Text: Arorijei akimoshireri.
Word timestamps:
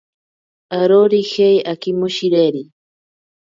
Arorijei 0.79 1.57
akimoshireri. 1.71 2.63